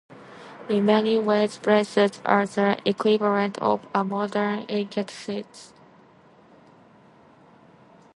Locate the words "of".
3.59-3.85